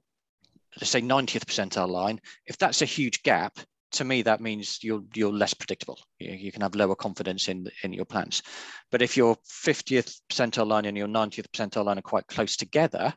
[0.80, 2.20] let's say 90th percentile line.
[2.46, 3.56] If that's a huge gap,
[3.92, 5.98] to me, that means you're, you're less predictable.
[6.18, 8.42] You, you can have lower confidence in, in your plans.
[8.90, 13.14] But if your 50th percentile line and your 90th percentile line are quite close together,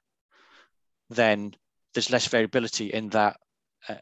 [1.09, 1.53] then
[1.93, 3.37] there's less variability in that,
[3.89, 3.95] uh,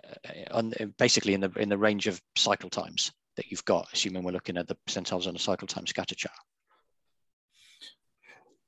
[0.52, 4.32] on, basically in the, in the range of cycle times that you've got, assuming we're
[4.32, 6.36] looking at the percentiles on a cycle time scatter chart.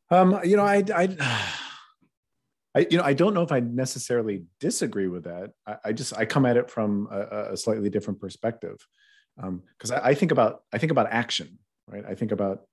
[0.10, 1.18] Um, you know, I, I,
[2.76, 5.52] I, you know, I don't know if I necessarily disagree with that.
[5.68, 8.86] I, I just I come at it from a, a slightly different perspective,
[9.36, 12.04] because um, I, I think about I think about action, right?
[12.08, 12.64] I think about,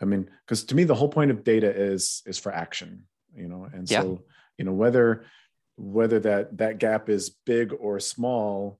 [0.00, 3.04] I mean, because to me the whole point of data is is for action,
[3.34, 4.34] you know, and so yeah.
[4.58, 5.24] you know whether
[5.76, 8.78] whether that that gap is big or small,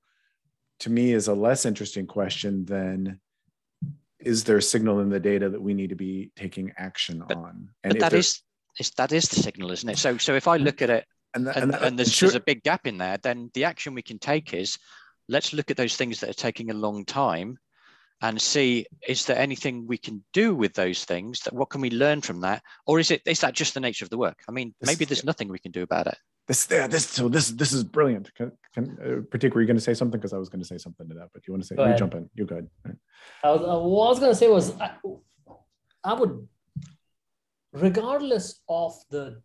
[0.81, 3.20] to me is a less interesting question than
[4.24, 7.37] is there a signal in the data that we need to be taking action but,
[7.37, 7.68] on?
[7.85, 8.40] And but that is
[8.96, 9.98] that is the signal, isn't it?
[9.98, 12.28] So so if I look at it and, and, and, and there's, sure.
[12.28, 14.78] there's a big gap in there, then the action we can take is
[15.28, 17.58] let's look at those things that are taking a long time
[18.20, 21.90] and see is there anything we can do with those things that what can we
[21.90, 24.52] learn from that or is it is that just the nature of the work i
[24.52, 26.16] mean maybe there's nothing we can do about it
[26.48, 28.35] this yeah this so this this is brilliant.
[28.35, 30.18] Can, can uh, particularly going to say something?
[30.18, 31.83] Because i was going to say something to that but you want to say go
[31.83, 31.98] you ahead.
[31.98, 32.28] jump in.
[32.35, 32.96] You go ahead right.
[33.44, 34.90] I was, uh, what i was going to say was I,
[36.05, 36.48] I would
[37.72, 39.40] regardless of the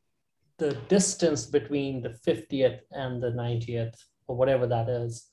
[0.57, 3.95] the distance between the 50th and the 90th
[4.27, 5.29] or whatever that is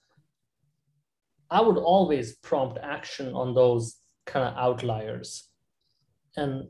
[1.51, 3.97] i would always prompt action on those
[4.27, 5.49] kind of outliers.
[6.37, 6.69] And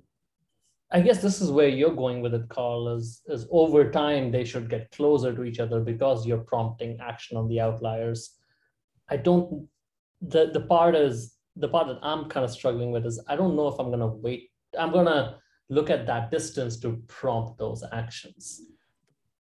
[0.93, 4.45] i guess this is where you're going with it karl is, is over time they
[4.45, 8.37] should get closer to each other because you're prompting action on the outliers
[9.09, 9.69] i don't
[10.21, 13.57] the, the part is the part that i'm kind of struggling with is i don't
[13.57, 15.37] know if i'm to wait i'm to
[15.69, 18.63] look at that distance to prompt those actions.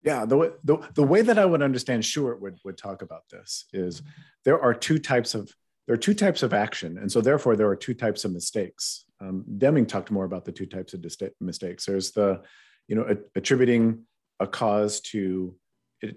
[0.04, 3.66] Yeah, the, the, the way that I would understand Shewhart would, would talk about this
[3.72, 4.02] is
[4.44, 5.54] there are two types of
[5.88, 9.06] there are two types of action, and so therefore there are two types of mistakes.
[9.22, 11.06] Um, Deming talked more about the two types of
[11.40, 11.86] mistakes.
[11.86, 12.42] There's the,
[12.88, 14.06] you know, attributing
[14.40, 15.56] a cause to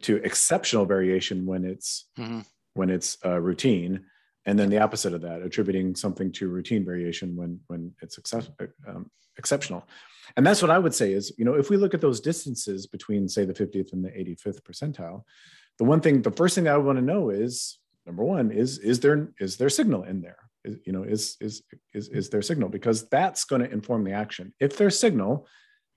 [0.03, 2.41] to exceptional variation when it's mm-hmm.
[2.73, 4.07] when it's uh, routine,
[4.47, 8.49] and then the opposite of that, attributing something to routine variation when when it's excess,
[8.89, 9.87] um, exceptional.
[10.37, 12.87] And that's what I would say is, you know, if we look at those distances
[12.87, 15.23] between, say, the 50th and the 85th percentile,
[15.79, 19.01] the one thing, the first thing I want to know is number one, is is
[19.01, 20.39] there is there signal in there?
[20.65, 22.69] Is, you know, is is is is there signal?
[22.69, 24.55] Because that's going to inform the action.
[24.61, 25.47] If there's signal,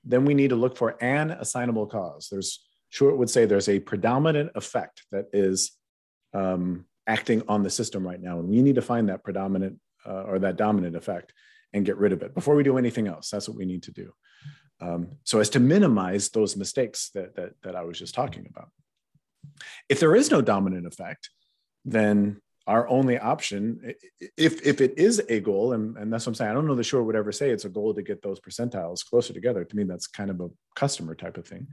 [0.03, 2.27] then we need to look for an assignable cause.
[2.29, 5.71] There's Shewhart would say there's a predominant effect that is
[6.33, 10.23] um, acting on the system right now, and we need to find that predominant uh,
[10.23, 11.33] or that dominant effect
[11.73, 13.29] and get rid of it before we do anything else.
[13.29, 14.13] That's what we need to do.
[14.79, 18.69] Um, so as to minimize those mistakes that, that, that I was just talking about.
[19.89, 21.29] If there is no dominant effect,
[21.83, 23.93] then our only option,
[24.37, 26.75] if, if it is a goal, and, and that's what I'm saying, I don't know
[26.75, 29.63] the Shewhart would ever say it's a goal to get those percentiles closer together.
[29.63, 31.67] To me, that's kind of a customer type of thing.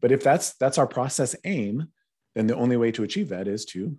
[0.00, 1.88] But if that's that's our process aim,
[2.34, 3.96] then the only way to achieve that is to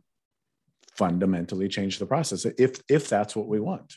[0.98, 3.96] fundamentally change the process if if that's what we want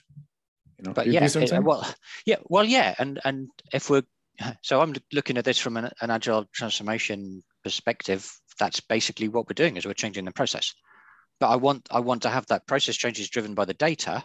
[0.79, 1.87] you know, but yeah, it, eh, well,
[2.27, 4.03] yeah, well, yeah, and and if we're
[4.63, 8.31] so I'm looking at this from an, an agile transformation perspective.
[8.59, 10.75] That's basically what we're doing is we're changing the process.
[11.41, 14.25] But I want I want to have that process changes driven by the data,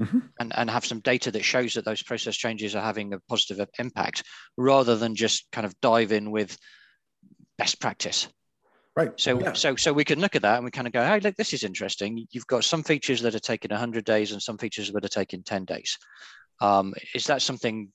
[0.00, 0.18] mm-hmm.
[0.38, 3.66] and and have some data that shows that those process changes are having a positive
[3.78, 4.24] impact,
[4.56, 6.56] rather than just kind of dive in with
[7.58, 8.28] best practice.
[8.96, 9.12] Right.
[9.16, 9.52] So yeah.
[9.52, 11.52] so so we can look at that and we kind of go, hey, look, this
[11.52, 12.26] is interesting.
[12.32, 15.42] You've got some features that are taking 100 days and some features that are taking
[15.42, 15.96] 10 days.
[16.60, 17.90] Um, is that something?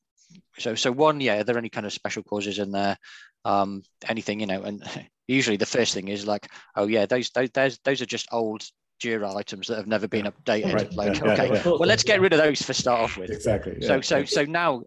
[0.57, 1.39] So so one, yeah.
[1.39, 2.97] Are there any kind of special causes in there?
[3.43, 4.63] Um, anything, you know?
[4.63, 4.83] And
[5.27, 8.63] usually the first thing is like, oh yeah, those those those, those are just old
[9.01, 10.73] Jira items that have never been updated.
[10.73, 10.93] Right.
[10.93, 11.63] Like, yeah, okay, yeah, yeah.
[11.65, 13.29] well, let's get rid of those for start off with.
[13.29, 13.81] Exactly.
[13.81, 14.83] So, so, so now,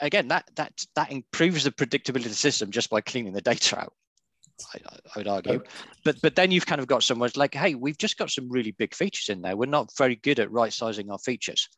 [0.00, 3.80] again, that that that improves the predictability of the system just by cleaning the data
[3.80, 3.92] out.
[4.72, 4.78] I,
[5.14, 5.62] I, would argue.
[6.04, 8.70] But but then you've kind of got somewhere like, hey, we've just got some really
[8.72, 9.56] big features in there.
[9.56, 11.68] We're not very good at right sizing our features.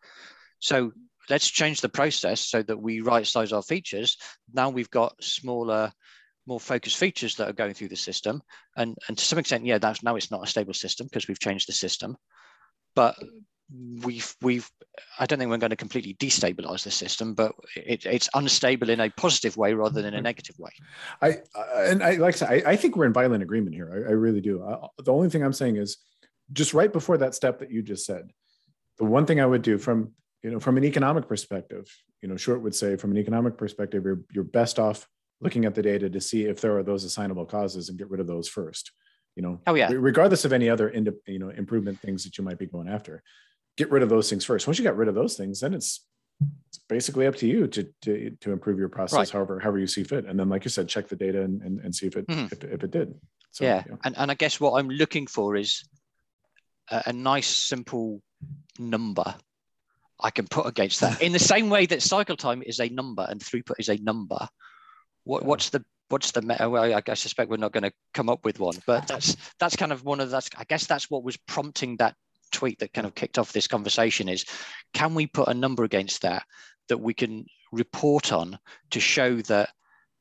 [0.58, 0.92] So
[1.28, 4.16] let's change the process so that we right size our features.
[4.52, 5.92] Now we've got smaller,
[6.46, 8.42] more focused features that are going through the system.
[8.76, 11.40] And, and to some extent, yeah, that's now it's not a stable system because we've
[11.40, 12.16] changed the system.
[12.94, 13.16] But
[14.02, 14.70] we've we've
[15.18, 19.00] I don't think we're going to completely destabilize the system, but it, it's unstable in
[19.00, 20.24] a positive way rather than a mm-hmm.
[20.24, 20.70] negative way.
[21.20, 21.38] I
[21.88, 23.90] and I like I, say, I, I think we're in violent agreement here.
[23.92, 24.62] I, I really do.
[24.64, 25.98] I, the only thing I'm saying is
[26.52, 28.30] just right before that step that you just said,
[28.98, 32.36] the one thing I would do from you know from an economic perspective, you know,
[32.36, 35.08] Shewhart would say from an economic perspective, you're you're best off
[35.40, 38.20] looking at the data to see if there are those assignable causes and get rid
[38.20, 38.92] of those first
[39.34, 40.92] you know oh yeah regardless of any other
[41.26, 43.22] you know improvement things that you might be going after
[43.76, 44.66] get rid of those things first.
[44.66, 46.04] Once you got rid of those things, then it's
[46.68, 49.30] it's basically up to you to to, to improve your process right.
[49.30, 51.80] however however you see fit and then like you said check the data and, and,
[51.80, 52.44] and see if it mm-hmm.
[52.52, 53.14] if, if, it did
[53.52, 53.82] so, yeah.
[53.88, 53.96] yeah.
[54.04, 55.88] and and i guess what i'm looking for is
[56.90, 58.20] a, a, nice simple
[58.78, 59.34] number
[60.20, 63.26] i can put against that in the same way that cycle time is a number
[63.30, 64.46] and throughput is a number
[65.26, 68.44] what, what's the what's the well I, I suspect we're not going to come up
[68.44, 71.36] with one but that's that's kind of one of that's i guess that's what was
[71.36, 72.14] prompting that
[72.52, 74.44] tweet that kind of kicked off this conversation is
[74.94, 76.44] can we put a number against that
[76.88, 78.58] that we can report on
[78.90, 79.70] to show that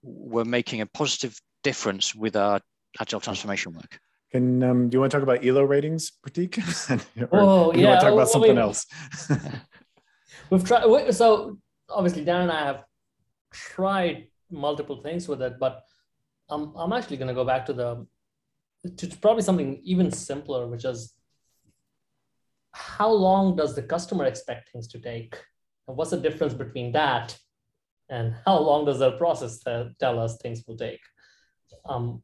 [0.02, 2.60] we're making a positive difference with our
[3.00, 4.00] agile transformation work?
[4.32, 6.58] Can um, do you want to talk about elo ratings prateek?
[7.32, 8.86] Or oh do you yeah want to talk about well, something we, else?
[10.50, 11.58] we've tried so
[11.90, 12.84] obviously dan and i have
[13.52, 15.84] tried multiple things with it, but
[16.50, 18.06] I'm, I'm actually going to go back to the
[18.98, 21.14] to probably something even simpler, which is
[22.72, 25.36] how long does the customer expect things to take?
[25.88, 27.38] And what's the difference between that
[28.10, 29.64] and how long does their process
[30.00, 31.00] tell us things will take?
[31.90, 32.22] Um,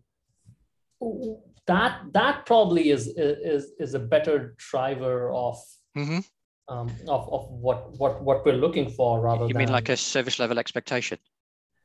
[1.67, 5.57] that that probably is is is a better driver of
[5.97, 6.19] mm-hmm.
[6.67, 9.97] um, of, of what what what we're looking for rather you than, mean like a
[9.97, 11.17] service level expectation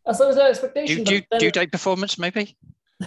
[0.06, 1.04] a service level expectation.
[1.04, 2.56] Due, due, due date performance, maybe.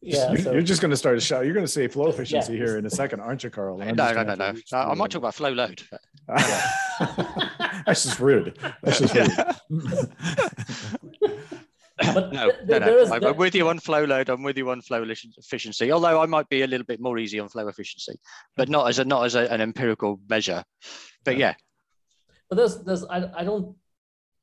[0.00, 0.52] yeah, so.
[0.52, 1.44] you're just going to start a shout.
[1.44, 2.58] You're going to say flow efficiency yeah.
[2.58, 3.78] here in a second, aren't you, Karl?
[3.78, 4.54] No, no, no, no.
[4.72, 5.82] I might talk about flow load.
[7.86, 8.58] That's just rude.
[8.82, 9.30] That's just rude.
[12.14, 13.04] but no, no, no.
[13.12, 14.30] I'm with you on flow load.
[14.30, 15.92] I'm with you on flow efficiency.
[15.92, 18.18] Although I might be a little bit more easy on flow efficiency,
[18.56, 20.64] but not as a not as a, an empirical measure.
[21.24, 21.54] But yeah.
[22.48, 23.76] But there's there's I, I don't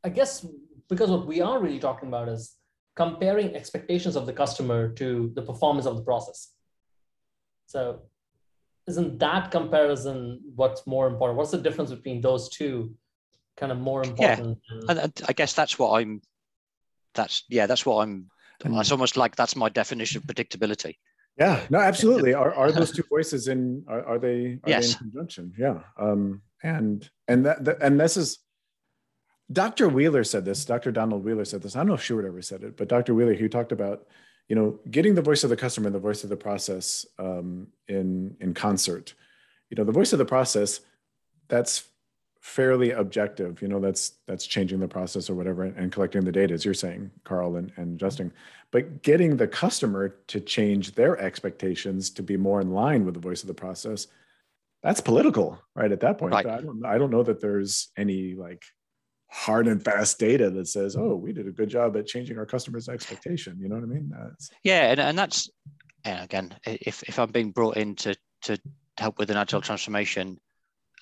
[0.04, 0.46] I guess
[0.88, 2.56] because what we are really talking about is
[2.96, 6.54] comparing expectations of the customer to the performance of the process.
[7.66, 8.02] So
[8.88, 11.38] isn't that comparison what's more important?
[11.38, 12.94] What's the difference between those two
[13.58, 14.60] kind of more important?
[14.70, 14.80] Yeah.
[14.90, 16.22] And I guess that's what I'm
[17.18, 18.30] that's yeah, that's what I'm.
[18.64, 20.96] It's almost like that's my definition of predictability.
[21.38, 22.34] Yeah, no, absolutely.
[22.34, 23.84] Are, are those two voices in?
[23.88, 24.60] Are, are they?
[24.64, 24.96] Are yes.
[24.96, 25.54] They in conjunction?
[25.58, 25.80] Yeah.
[26.00, 28.40] Um, and and that, that and this is.
[29.52, 29.88] Dr.
[29.88, 30.66] Wheeler said this.
[30.66, 30.92] Dr.
[30.92, 31.76] Donald Wheeler said this.
[31.76, 33.14] I don't know if Shewhart ever said it, but Dr.
[33.14, 34.06] Wheeler, he talked about,
[34.50, 37.68] you know, getting the voice of the customer and the voice of the process um,
[37.88, 39.14] in in concert.
[39.70, 40.82] You know, the voice of the process.
[41.50, 41.88] That's
[42.42, 46.54] fairly objective you know that's that's changing the process or whatever and collecting the data
[46.54, 47.96] as you're saying karl and, and mm-hmm.
[47.96, 48.32] adjusting
[48.72, 53.20] but getting the customer to change their expectations to be more in line with the
[53.20, 54.08] voice of the process
[54.84, 56.34] that's political right at that point.
[56.34, 56.46] Right.
[56.46, 58.64] i don't i don't know that there's any like
[59.30, 62.46] hard and fast data that says oh we did a good job at changing our
[62.46, 63.58] customers expectation.
[63.60, 64.12] You know what i mean?
[64.16, 64.52] That's...
[64.64, 65.50] yeah and, and that's
[66.06, 68.58] and again if if i'm being brought in to to
[68.98, 70.40] help with an agile transformation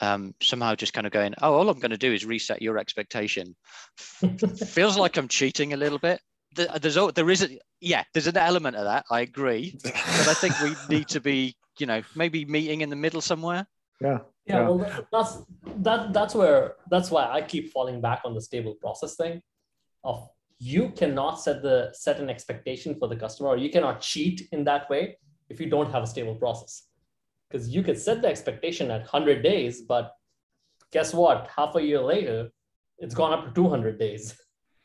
[0.01, 2.77] um, somehow just kind of going, oh, all I'm going to do is reset your
[2.77, 3.55] expectation.
[3.97, 6.19] Feels like I'm cheating a little bit.
[6.55, 9.05] There's there is a, yeah, there's an element of that.
[9.11, 12.95] I agree, but I think we need to be, you know, maybe meeting in the
[12.95, 13.67] middle somewhere.
[13.99, 14.19] Yeah.
[14.45, 14.69] Yeah, yeah.
[14.69, 15.39] well, that's
[15.77, 16.13] that.
[16.13, 19.41] That's where that's why I keep falling back on the stable process thing.
[20.03, 20.29] Of
[20.59, 24.63] you cannot set the set an expectation for the customer, or you cannot cheat in
[24.65, 25.17] that way
[25.49, 26.83] if you don't have a stable process
[27.49, 30.13] because you could set the expectation at 100 days, but
[30.91, 31.49] guess what?
[31.55, 32.49] Half a year later,
[32.97, 34.35] it's gone up to 200 days.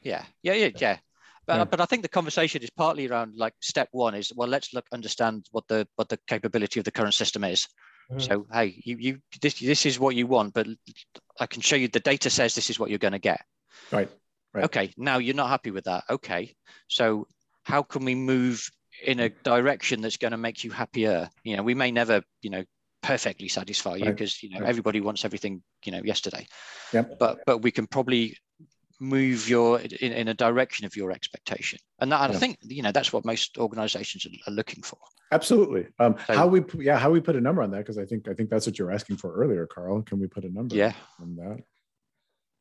[0.02, 0.98] Yeah, yeah, yeah, yeah.
[1.46, 1.64] But, yeah.
[1.64, 4.86] but I think the conversation is partly around like step one is well, let's look
[4.92, 7.66] understand what the what the capability of the current system is.
[8.10, 8.20] Mm-hmm.
[8.20, 10.66] So hey, you you this this is what you want, but
[11.38, 13.44] I can show you the data says this is what you're going to get.
[13.90, 14.08] Right.
[14.52, 14.64] Right.
[14.64, 14.92] Okay.
[14.96, 16.04] Now you're not happy with that.
[16.10, 16.54] Okay.
[16.88, 17.26] So
[17.62, 18.68] how can we move
[19.04, 21.30] in a direction that's going to make you happier.
[21.44, 22.64] You know we may never you know
[23.02, 24.42] perfectly satisfy you because right.
[24.42, 24.68] you know right.
[24.68, 26.46] everybody wants everything you know yesterday.
[26.92, 27.18] Yep.
[27.18, 28.36] but but we can probably
[29.00, 31.78] move your in, in a direction of your expectation.
[32.00, 34.98] And that, i think you know that's what most organizations are, are looking for.
[35.32, 35.86] Absolutely.
[35.98, 38.28] Um, so, how we yeah how we put a number on that because i think
[38.28, 40.02] i think that's what you're asking for earlier karl.
[40.02, 40.92] Can we put a number yeah.
[41.20, 41.62] on that?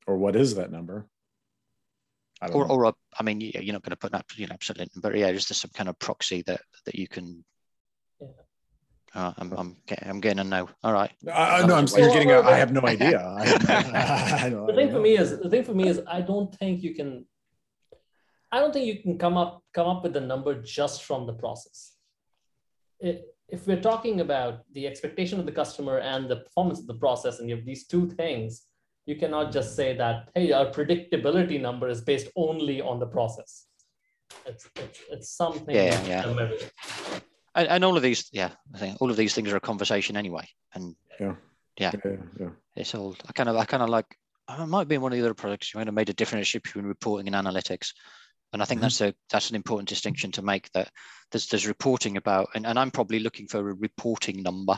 [0.08, 1.08] Or what is that number
[2.42, 5.16] or, or a, I mean, you're not going to put that, you know, absolute, but
[5.16, 7.44] yeah, is there some kind of proxy that that you can?
[8.22, 8.28] Yeah.
[9.14, 10.70] Uh, I'm, I'm, getting, I'm getting a no.
[10.84, 11.12] All right.
[11.28, 12.32] Uh, no, I'm you're getting.
[12.32, 13.20] A, I have no idea.
[13.38, 16.54] I have no, the thing for me is the thing for me is I don't
[16.56, 17.26] think you can.
[18.52, 21.34] I don't think you can come up come up with a number just from the
[21.34, 21.94] process.
[23.00, 26.94] It, if we're talking about the expectation of the customer and the performance of the
[26.94, 28.69] process, and you have these two things,
[29.10, 33.66] you cannot just say that, hey, our predictability number is based only on the process.
[34.46, 35.76] It's, it's, it's something.
[35.76, 36.54] Yeah, yeah.
[37.56, 40.16] And, and, all of these, yeah, I think all of these things are a conversation
[40.16, 40.48] anyway.
[40.76, 41.34] And yeah,
[41.80, 42.50] yeah, yeah, yeah.
[42.76, 44.06] it's all, I kind of, I kind of like,
[44.48, 46.52] I might be in one of the other products, you might have made a difference
[46.52, 47.94] between reporting and analytics.
[48.54, 48.86] And I think mm-hmm.
[48.86, 50.90] that's a that's an important distinction to make that
[51.32, 54.76] there's there's reporting about and, and I'm probably looking for a reporting number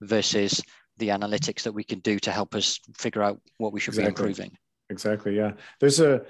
[0.00, 0.60] versus
[0.98, 4.12] the analytics that we can do to help us figure out what we should exactly.
[4.12, 4.58] be improving.
[4.90, 5.36] Exactly.
[5.36, 5.52] Yeah.
[5.80, 6.22] There's a.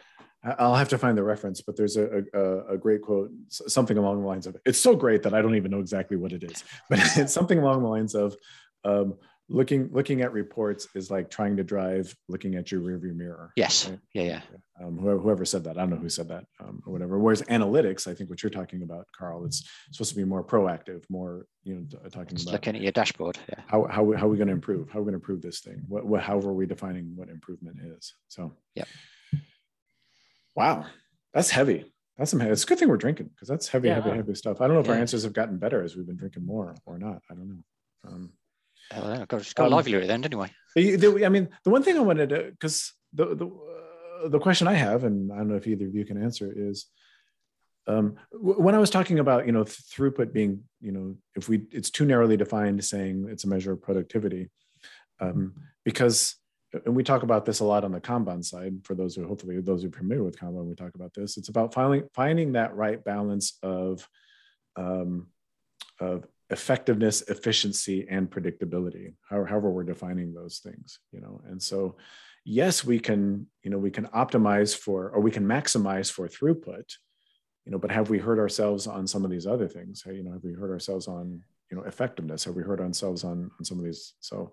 [0.58, 4.20] I'll have to find the reference, but there's a, a, a, great quote, something along
[4.20, 6.62] the lines of, "It's so great that I don't even know exactly what it is,"
[6.90, 8.36] but it's something along the lines of,
[8.84, 9.14] um,
[9.48, 13.88] looking looking at reports is like trying to drive looking at your rearview mirror yes.
[13.88, 13.98] right?
[14.14, 14.40] yeah yeah.
[14.82, 17.18] Um, whoever, whoever, said that i don't know who said that um, or whatever.
[17.18, 21.04] Whereas analytics i think what you're talking about karl it's supposed to be more proactive
[21.10, 23.60] more you know talking Just about looking at your dashboard yeah.
[23.66, 25.60] how, how, how are we going to improve how are we going to improve this
[25.60, 25.82] thing?
[25.88, 28.14] What, what how are we defining what improvement is?
[28.28, 28.84] So yeah
[30.54, 30.86] wow.
[31.32, 31.92] That's heavy.
[32.16, 33.96] That's some it's a good thing we're drinking because that's heavy yeah.
[33.96, 34.60] heavy heavy stuff.
[34.60, 34.92] I don't know if yeah.
[34.92, 37.22] our answers have gotten better as we've been drinking more or not.
[37.30, 37.64] I don't know.
[38.06, 38.32] Um,
[38.92, 40.50] Oh, got, got um, livelier at the end anyway.
[40.74, 44.38] The, the, I mean, the one thing I wanted to, because the the uh, the
[44.38, 46.86] question I have, and I don't know if either of you can answer, is
[47.86, 51.90] um, when I was talking about you know throughput being you know if we it's
[51.90, 54.50] too narrowly defined, saying it's a measure of productivity,
[55.20, 56.36] um, because
[56.84, 58.84] and we talk about this a lot on the Kanban side.
[58.84, 61.36] For those who hopefully those who are familiar with Kanban, we talk about this.
[61.36, 64.06] It's about finding finding that right balance of
[64.76, 65.28] um,
[66.00, 71.40] of effectiveness efficiency and predictability however we're defining those things you know?
[71.50, 71.96] And so
[72.44, 76.88] yes we can you know we can optimize for or we can maximize for throughput
[77.64, 80.02] you know but have we heard ourselves on some of these other things?
[80.06, 81.26] You know have we heard ourselves on
[81.70, 82.44] you know effectiveness?
[82.44, 84.14] Have we heard ourselves on on some of these?
[84.20, 84.52] So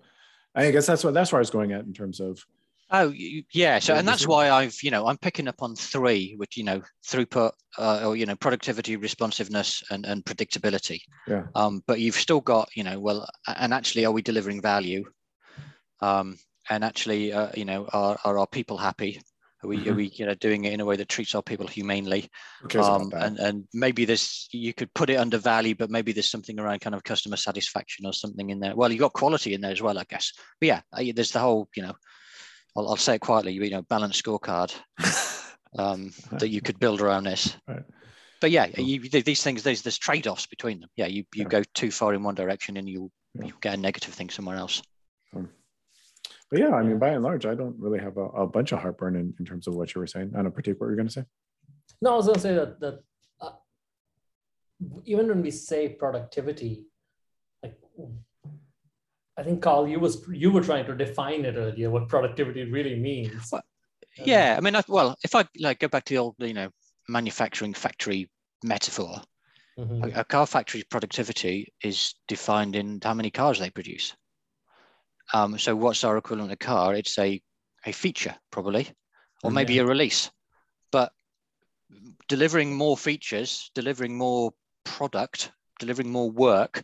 [0.55, 2.45] i guess that's what that's where i was going at in terms of
[2.93, 6.57] Oh yeah, so and that's why I've you know I'm picking up on three, which
[6.57, 10.99] you know throughput uh, or you know productivity, responsiveness, and and predictability.
[11.25, 11.45] Yeah.
[11.55, 15.05] Um, but you've still got you know well, and actually, are we delivering value?
[16.01, 16.37] Um,
[16.69, 19.21] and actually, uh, you know, are are our people happy?
[19.63, 19.89] Are we, mm-hmm.
[19.89, 22.29] are we you know doing it in a way that treats our people humanely?
[22.77, 26.59] Um, and and maybe this you could put it under value, but maybe there's something
[26.59, 28.75] around kind of customer satisfaction or something in there.
[28.75, 30.33] Well, you got quality in there as well, I guess.
[30.59, 30.81] But yeah,
[31.13, 31.93] there's the whole you know
[32.75, 34.73] I'll, I'll say it quietly, you know, balanced scorecard
[35.77, 37.55] um, that you could build around this.
[37.67, 37.83] Right.
[38.39, 40.89] But yeah, you, these things, there's, there's trade-offs between them.
[40.95, 41.47] Yeah, you, you yeah.
[41.47, 43.45] go too far in one direction and you yeah.
[43.45, 44.81] you get a negative thing somewhere else.
[46.51, 48.79] But yeah, I mean, by and large, I don't really have a, a bunch of
[48.79, 50.33] heartburn in, in, terms of what you were saying.
[50.35, 51.23] I don't particular what you're going to say.
[52.01, 52.99] No, I was going to say that that
[53.39, 53.51] uh,
[55.05, 56.87] even when we say productivity,
[57.63, 57.79] like
[59.41, 62.95] I think Karl, you was you were trying to define it earlier what productivity really
[62.95, 63.51] means.
[63.51, 63.63] Well,
[64.23, 66.69] yeah, I mean, I, well, if I like go back to the old, you know,
[67.09, 68.29] manufacturing factory
[68.63, 69.19] metaphor,
[69.79, 70.03] mm-hmm.
[70.03, 74.15] a, a, car factory's productivity is defined in how many cars they produce.
[75.33, 76.93] Um, so, what's our equivalent of a car?
[76.93, 77.41] It's a
[77.87, 78.89] a feature probably,
[79.43, 79.55] or mm-hmm.
[79.55, 80.29] maybe a release.
[80.91, 81.11] But
[82.27, 84.51] delivering more features, delivering more
[84.83, 86.83] product, delivering more work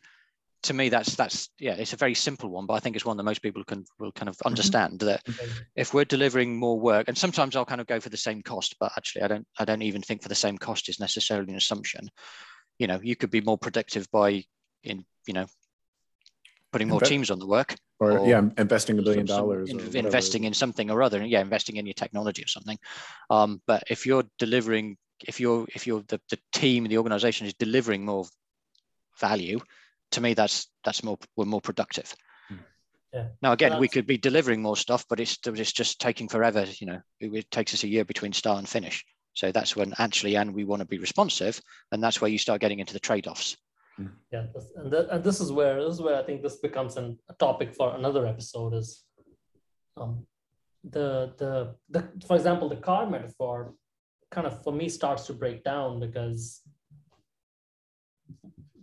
[0.68, 3.18] to me that's that's yeah it's a very simple one but i think it's one
[3.18, 4.48] that most people can will kind of mm-hmm.
[4.48, 5.22] understand that
[5.76, 8.76] if we're delivering more work and sometimes i'll kind of go for the same cost
[8.80, 11.58] but actually i don't i don't even think for the same cost is necessarily an
[11.58, 12.10] assumption.
[12.80, 14.44] You know you could be more productive by
[14.84, 15.48] in you know
[16.72, 20.44] putting more teams on the work or, or yeah investing a billion dollars in, investing
[20.44, 22.78] in something or other yeah investing in your technology or something.
[23.32, 27.56] Um, but if you're delivering if you're if you're the, the team the organization is
[27.56, 28.26] delivering more
[29.20, 29.60] value
[30.12, 32.14] to me that's that's more we're more productive
[32.50, 32.56] hmm.
[33.14, 33.28] yeah.
[33.42, 36.88] now again we could be delivering more stuff but it's it's just taking forever you
[36.88, 40.36] know it, it, takes us a year between start and finish so that's when actually
[40.36, 41.60] and we want to be responsive
[41.92, 43.58] and that's where you start getting into the trade-offs
[43.96, 44.08] hmm.
[44.32, 44.46] yeah
[44.78, 47.34] and, the, and this is where this is where i think this becomes an, a
[47.36, 49.04] topic for another episode is
[49.98, 50.26] um,
[50.84, 53.74] the, the the for example the car metaphor
[54.32, 56.62] kind of for me starts to break down because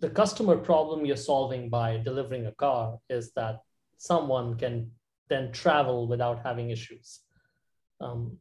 [0.04, 3.60] the customer problem you're solving by delivering a car is that
[3.96, 4.90] someone can
[5.30, 7.20] then travel without having issues.
[8.02, 8.36] Um,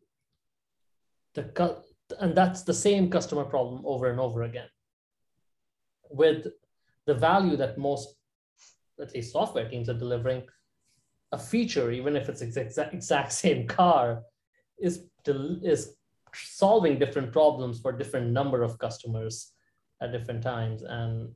[1.35, 1.77] the
[2.19, 4.67] and that's the same customer problem over and over again.
[6.09, 6.47] With
[7.05, 8.09] the value that most,
[9.01, 10.43] at least software teams are delivering,
[11.31, 14.23] a feature, even if it's exact, exact same car,
[14.77, 15.95] is is
[16.35, 19.53] solving different problems for different number of customers
[20.01, 20.83] at different times.
[20.83, 21.33] And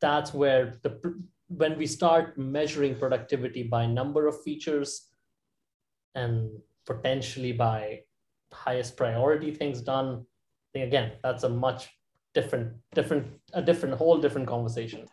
[0.00, 1.00] that's where the
[1.48, 5.08] when we start measuring productivity by number of features
[6.14, 6.50] and
[6.86, 8.00] potentially by
[8.52, 10.24] highest priority things done
[10.74, 11.88] again that's a much
[12.34, 15.06] different different a different whole different conversation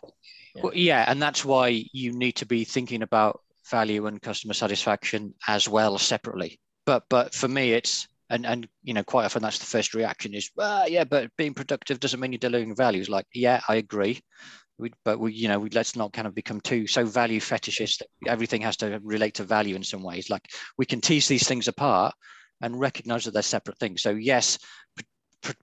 [0.56, 0.62] yeah.
[0.64, 5.34] Well, yeah and that's why you need to be thinking about value and customer satisfaction
[5.48, 9.60] as well separately but but for me it's and and you know quite often that's
[9.60, 13.10] the first reaction is well, yeah but being productive doesn't mean you're delivering value values
[13.10, 14.20] like yeah i agree
[14.80, 18.04] We, but we, you know, we, let's not kind of become too so value fetishist.
[18.28, 20.30] Everything has to relate to value in some ways.
[20.30, 20.46] Like
[20.78, 22.14] we can tease these things apart
[22.62, 24.04] and recognize that they're separate things.
[24.04, 24.60] So yes,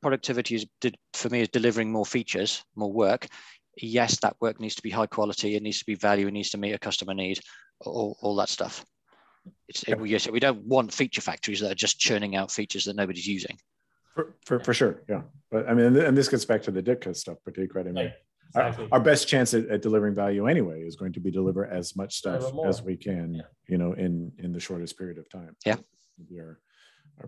[0.02, 0.66] productivity is
[1.12, 3.28] for me is delivering more features, more work.
[3.76, 5.54] Yes, that work needs to be high quality.
[5.54, 6.26] It needs to be value.
[6.26, 7.38] It needs to meet a customer need.
[7.80, 8.84] All, all that stuff.
[9.68, 10.02] It's yeah.
[10.04, 13.58] yes, we don't want feature factories that are just churning out features that nobody's using.
[14.14, 15.22] For, for, for sure, yeah.
[15.50, 17.92] But I mean, and this gets back to the Ditka stuff, particularly.
[17.92, 18.12] Right.
[18.56, 18.84] Exactly.
[18.92, 21.96] Our, our, best chance at, at, delivering value anyway is going to be deliver as
[21.96, 23.42] much stuff as we can, yeah.
[23.68, 25.56] you know, in in the shortest period of time.
[25.66, 25.76] Yeah.
[26.30, 26.60] Our,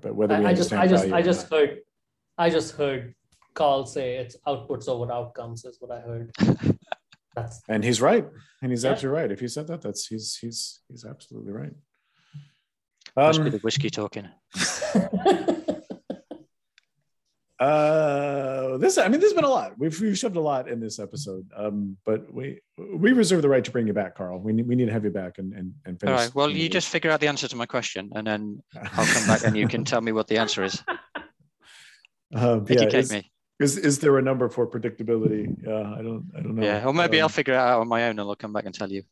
[0.00, 1.80] but whether we I, I just, I just, I just heard,
[2.38, 3.14] I just heard
[3.54, 6.30] Karl say it's outputs over outcomes is what I heard.
[7.34, 8.26] That's and he's right,
[8.62, 8.92] and he's yeah.
[8.92, 9.32] absolutely right.
[9.32, 11.72] If he said that, that's he's he's he's absolutely right.
[13.16, 14.28] Must um, be the whiskey talking.
[17.58, 19.72] uh this i mean there's been a lot.
[19.78, 23.64] We've, we've shoved a lot in this episode um but we we reserve the right
[23.64, 24.38] to bring you back karl.
[24.38, 26.50] We need, we need to have you back and and, and finish all right well
[26.50, 29.56] you just figure out the answer to my question and then i'll come back and
[29.56, 30.82] you can tell me what the answer is.
[32.34, 33.30] Um, educate is, me.
[33.60, 35.46] is is there a number for predictability?
[35.64, 36.62] Yeah i don't i don't know.
[36.62, 38.66] Yeah or maybe um, i'll figure it out on my own and i'll come back
[38.66, 39.04] and tell you.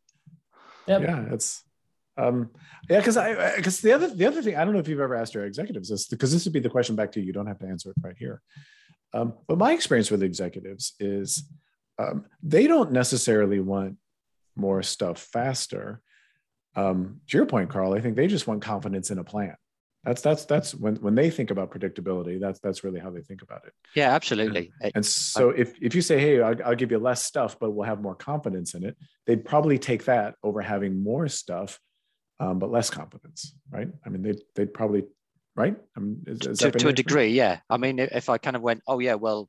[0.88, 1.02] Yep.
[1.02, 1.62] yeah it's
[2.16, 2.50] um,
[2.88, 5.16] yeah, because I because the other the other thing I don't know if you've ever
[5.16, 7.26] asked your executives this because this would be the question back to you.
[7.26, 8.40] You don't have to answer it right here.
[9.12, 11.44] Um, but my experience with executives is
[11.98, 13.96] um, they don't necessarily want
[14.56, 16.00] more stuff faster.
[16.76, 19.56] Um, to your point, Karl, I think they just want confidence in a plan.
[20.04, 22.38] That's that's that's when when they think about predictability.
[22.38, 23.72] That's that's really how they think about it.
[23.96, 24.70] Yeah, absolutely.
[24.82, 27.70] And, and so if if you say, hey, I'll, I'll give you less stuff, but
[27.70, 28.96] we'll have more confidence in it,
[29.26, 31.80] they'd probably take that over having more stuff
[32.40, 33.88] um, but less competence, right?
[34.04, 35.04] I mean, they'd, they'd probably,
[35.56, 35.76] right?
[35.96, 37.60] I mean, is, is to, to a degree, yeah.
[37.70, 39.48] I mean, if I kind of went, oh, yeah, well,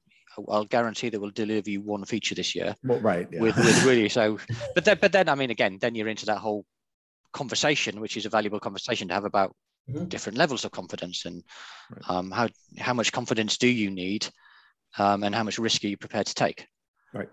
[0.50, 2.76] I'll guarantee that we'll deliver you one feature this year.
[2.84, 3.28] Well, right.
[3.32, 3.42] Yeah.
[3.42, 4.38] With, with really, so,
[4.76, 6.66] but then, but then, I mean, again, then you're into that whole
[7.34, 9.56] conversation, which is a valuable conversation to have about
[9.90, 10.06] mm-hmm.
[10.06, 11.44] different levels of confidence and
[11.92, 12.10] right.
[12.10, 12.48] um, how
[12.80, 14.28] how much confidence do you need,
[14.98, 16.68] um, and how much risk are you prepared to take?
[17.14, 17.30] Right.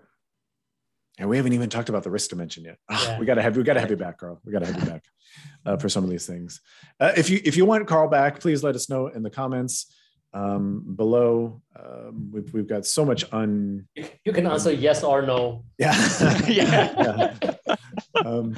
[1.19, 2.77] And we haven't even talked about the risk dimension yet.
[2.89, 3.19] Oh, yeah.
[3.19, 4.41] We got to have we got to have you back, Karl.
[4.43, 5.03] We got to have you back
[5.65, 6.59] uh, for some of these things.
[6.99, 9.93] Uh, if you if you want Karl back, please let us know in the comments
[10.33, 11.61] um, below.
[11.79, 13.87] Um, we've we've got so much un.
[13.95, 15.65] You can answer yes or no.
[15.77, 15.93] Yeah.
[16.47, 17.35] yeah.
[17.37, 17.75] yeah.
[18.25, 18.55] Um,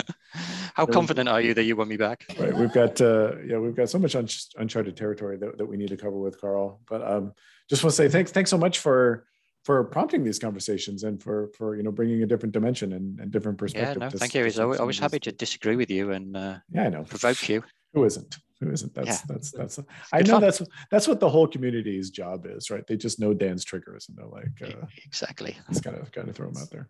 [0.74, 2.26] How confident are you that you want me back?
[2.38, 2.54] Right.
[2.54, 4.28] We've got uh, yeah, we've got so much un-
[4.58, 6.82] uncharted territory that, that we need to cover with Karl.
[6.90, 7.34] But um,
[7.70, 9.26] just want to say thanks thanks so much for
[9.66, 13.32] for prompting these conversations and for for you know bringing a different dimension and, and
[13.32, 13.98] different perspective.
[14.00, 14.42] Yeah, no, thank you.
[14.80, 17.64] I was happy to disagree with you and uh, yeah, I know provoke you.
[17.94, 18.38] Who isn't?
[18.62, 18.94] Who isn't?
[18.94, 19.18] That's yeah.
[19.28, 19.80] that's that's.
[20.14, 20.42] I know fun.
[20.42, 20.62] that's
[20.92, 22.86] that's what the whole community's job is, right?
[22.86, 25.58] They just know Dan's triggers and they're like, uh, exactly.
[25.70, 26.88] It's kind of kind of throw them out there.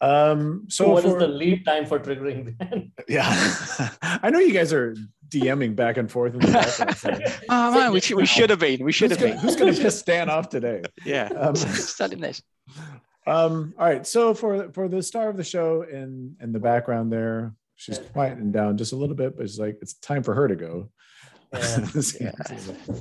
[0.00, 2.92] Um, so, so what for, is the lead time for triggering Dan?
[3.08, 3.24] Yeah,
[4.02, 4.94] I know you guys are
[5.28, 6.34] DMing back and forth.
[6.34, 7.22] In the background.
[7.48, 8.84] oh man, we should, we should have been.
[8.84, 9.42] We should who's have gonna, been.
[9.42, 10.82] Who's going to piss Dan off today?
[11.04, 12.42] Yeah, um, studying this.
[13.26, 17.12] Um, all right, so for for the star of the show in in the background
[17.12, 20.46] there, she's quieting down just a little bit, but she's like it's time for her
[20.46, 20.90] to go.
[21.52, 21.86] Yeah,
[22.20, 22.32] yeah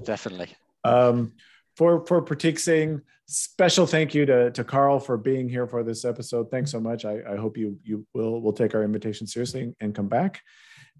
[0.03, 0.49] definitely.
[0.83, 1.33] Um,
[1.75, 6.05] for for Prateek Singh, special thank you to, to Karl for being here for this
[6.05, 6.49] episode.
[6.51, 7.05] Thanks so much.
[7.05, 10.41] I, I hope you you will will take our invitation seriously and come back.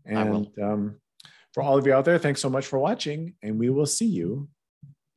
[0.06, 0.96] And um,
[1.54, 4.06] for all of you out there, thanks so much for watching, and we will see
[4.06, 4.50] you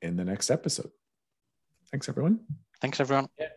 [0.01, 0.91] in the next episode.
[1.91, 2.41] Thanks, everyone.
[2.81, 3.29] Thanks, everyone.
[3.39, 3.49] Yeah.